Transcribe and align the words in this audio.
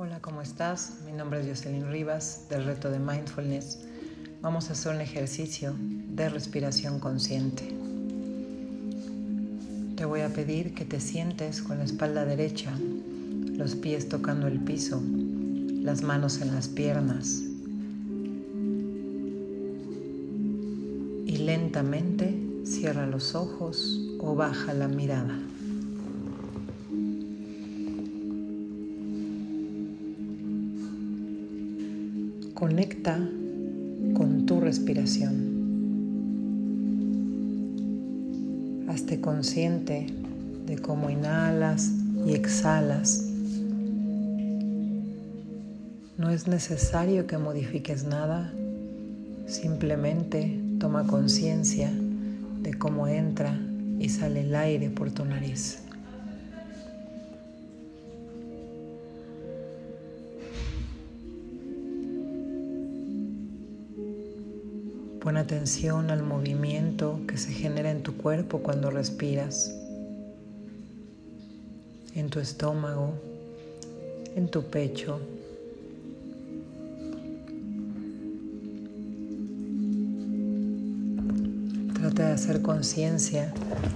Hola, 0.00 0.20
¿cómo 0.20 0.42
estás? 0.42 0.98
Mi 1.04 1.10
nombre 1.10 1.40
es 1.40 1.48
Jocelyn 1.48 1.90
Rivas 1.90 2.46
del 2.48 2.62
reto 2.62 2.88
de 2.88 3.00
Mindfulness. 3.00 3.80
Vamos 4.40 4.70
a 4.70 4.74
hacer 4.74 4.94
un 4.94 5.00
ejercicio 5.00 5.74
de 5.76 6.28
respiración 6.28 7.00
consciente. 7.00 7.76
Te 9.96 10.04
voy 10.04 10.20
a 10.20 10.28
pedir 10.28 10.72
que 10.72 10.84
te 10.84 11.00
sientes 11.00 11.62
con 11.62 11.78
la 11.78 11.84
espalda 11.84 12.24
derecha, 12.24 12.70
los 13.56 13.74
pies 13.74 14.08
tocando 14.08 14.46
el 14.46 14.60
piso, 14.60 15.02
las 15.82 16.02
manos 16.02 16.40
en 16.42 16.54
las 16.54 16.68
piernas 16.68 17.42
y 21.26 21.38
lentamente 21.38 22.40
cierra 22.64 23.04
los 23.04 23.34
ojos 23.34 24.00
o 24.20 24.36
baja 24.36 24.74
la 24.74 24.86
mirada. 24.86 25.40
Conecta 32.58 33.16
con 34.14 34.44
tu 34.44 34.58
respiración. 34.58 35.54
Hazte 38.88 39.20
consciente 39.20 40.08
de 40.66 40.76
cómo 40.76 41.08
inhalas 41.08 41.92
y 42.26 42.32
exhalas. 42.32 43.28
No 46.16 46.30
es 46.30 46.48
necesario 46.48 47.28
que 47.28 47.38
modifiques 47.38 48.02
nada, 48.02 48.52
simplemente 49.46 50.60
toma 50.80 51.06
conciencia 51.06 51.92
de 52.60 52.74
cómo 52.74 53.06
entra 53.06 53.56
y 54.00 54.08
sale 54.08 54.40
el 54.40 54.56
aire 54.56 54.90
por 54.90 55.12
tu 55.12 55.24
nariz. 55.24 55.78
Pon 65.28 65.36
atención 65.36 66.10
al 66.10 66.22
movimiento 66.22 67.20
que 67.28 67.36
se 67.36 67.52
genera 67.52 67.90
en 67.90 68.02
tu 68.02 68.16
cuerpo 68.16 68.60
cuando 68.60 68.90
respiras, 68.90 69.76
en 72.14 72.30
tu 72.30 72.40
estómago, 72.40 73.12
en 74.36 74.48
tu 74.48 74.62
pecho. 74.62 75.20
Trata 81.92 82.28
de 82.28 82.32
hacer 82.32 82.62
conciencia 82.62 83.52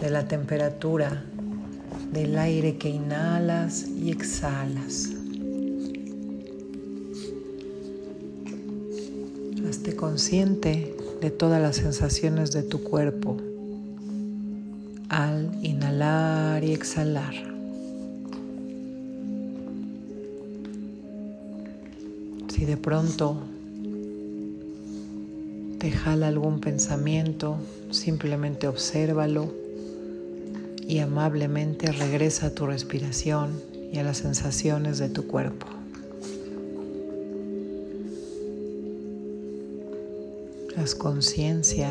de 0.00 0.10
la 0.10 0.28
temperatura 0.28 1.24
del 2.12 2.38
aire 2.38 2.76
que 2.76 2.88
inhalas 2.88 3.84
y 3.88 4.12
exhalas. 4.12 5.10
Hazte 9.68 9.96
consciente 9.96 10.95
de 11.20 11.30
todas 11.30 11.60
las 11.60 11.76
sensaciones 11.76 12.52
de 12.52 12.62
tu 12.62 12.82
cuerpo 12.82 13.36
al 15.08 15.50
inhalar 15.62 16.64
y 16.64 16.72
exhalar. 16.72 17.34
Si 22.48 22.64
de 22.64 22.76
pronto 22.76 23.36
te 25.78 25.90
jala 25.90 26.28
algún 26.28 26.60
pensamiento, 26.60 27.58
simplemente 27.90 28.66
obsérvalo 28.66 29.52
y 30.88 31.00
amablemente 31.00 31.92
regresa 31.92 32.46
a 32.46 32.50
tu 32.50 32.66
respiración 32.66 33.60
y 33.92 33.98
a 33.98 34.02
las 34.02 34.18
sensaciones 34.18 34.98
de 34.98 35.08
tu 35.08 35.26
cuerpo. 35.26 35.66
Haz 40.78 40.94
conciencia 40.94 41.90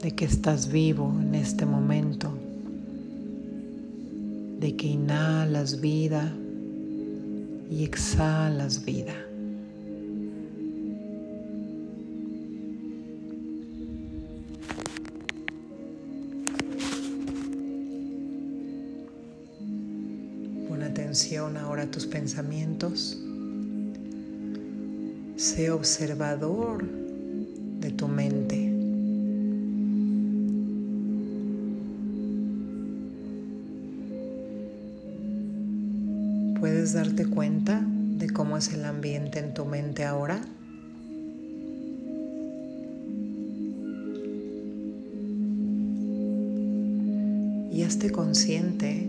de 0.00 0.12
que 0.14 0.24
estás 0.24 0.70
vivo 0.70 1.12
en 1.20 1.34
este 1.34 1.66
momento, 1.66 2.32
de 4.60 4.76
que 4.76 4.86
inhalas 4.86 5.80
vida 5.80 6.32
y 7.68 7.82
exhalas 7.82 8.84
vida. 8.84 9.14
Pon 20.68 20.82
atención 20.84 21.56
ahora 21.56 21.82
a 21.82 21.90
tus 21.90 22.06
pensamientos. 22.06 23.18
Sé 25.38 25.70
observador 25.70 26.84
de 26.84 27.92
tu 27.92 28.08
mente. 28.08 28.74
¿Puedes 36.58 36.94
darte 36.94 37.24
cuenta 37.26 37.86
de 37.86 38.28
cómo 38.30 38.56
es 38.56 38.72
el 38.72 38.84
ambiente 38.84 39.38
en 39.38 39.54
tu 39.54 39.64
mente 39.64 40.04
ahora? 40.04 40.40
Y 47.72 47.84
hazte 47.84 48.10
consciente 48.10 49.08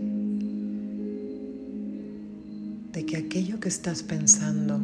de 2.92 3.04
que 3.04 3.16
aquello 3.16 3.58
que 3.58 3.68
estás 3.68 4.04
pensando 4.04 4.80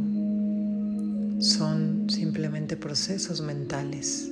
son 1.38 2.08
simplemente 2.08 2.76
procesos 2.76 3.40
mentales. 3.40 4.30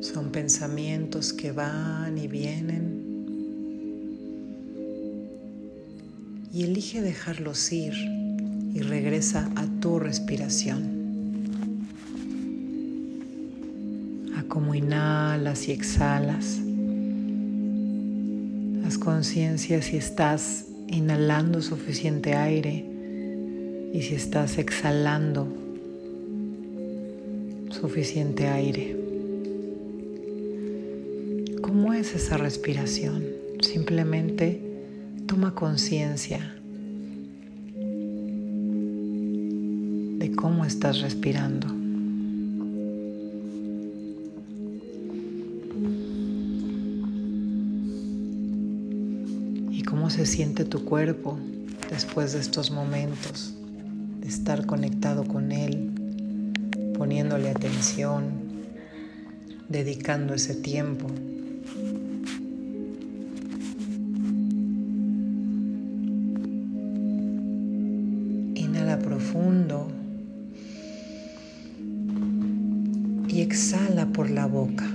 Son 0.00 0.30
pensamientos 0.30 1.32
que 1.32 1.52
van 1.52 2.18
y 2.18 2.28
vienen. 2.28 3.04
Y 6.52 6.64
elige 6.64 7.02
dejarlos 7.02 7.72
ir 7.72 7.94
y 8.74 8.80
regresa 8.80 9.50
a 9.56 9.66
tu 9.80 9.98
respiración. 9.98 11.86
A 14.36 14.42
cómo 14.44 14.74
inhalas 14.74 15.68
y 15.68 15.72
exhalas. 15.72 16.58
Haz 18.86 18.98
conciencia 18.98 19.82
si 19.82 19.96
estás 19.96 20.66
inhalando 20.88 21.60
suficiente 21.62 22.34
aire 22.34 22.95
y 23.96 24.02
si 24.02 24.14
estás 24.14 24.58
exhalando 24.58 25.48
suficiente 27.70 28.46
aire. 28.46 28.94
¿Cómo 31.62 31.94
es 31.94 32.14
esa 32.14 32.36
respiración? 32.36 33.24
Simplemente 33.62 34.60
toma 35.24 35.54
conciencia 35.54 36.54
de 40.18 40.30
cómo 40.36 40.66
estás 40.66 41.00
respirando. 41.00 41.68
Y 49.70 49.82
cómo 49.84 50.10
se 50.10 50.26
siente 50.26 50.66
tu 50.66 50.84
cuerpo 50.84 51.38
después 51.88 52.34
de 52.34 52.40
estos 52.40 52.70
momentos 52.70 53.56
estar 54.26 54.66
conectado 54.66 55.24
con 55.24 55.52
Él, 55.52 55.92
poniéndole 56.96 57.48
atención, 57.48 58.24
dedicando 59.68 60.34
ese 60.34 60.54
tiempo. 60.54 61.06
Inhala 68.54 68.98
profundo 68.98 69.88
y 73.28 73.40
exhala 73.40 74.06
por 74.06 74.30
la 74.30 74.46
boca. 74.46 74.90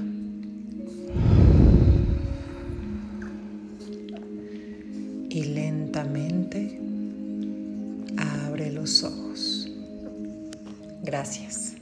Y 5.30 5.44
lentamente 5.46 6.82
los 8.70 9.04
ojos. 9.04 9.68
Gracias. 11.02 11.81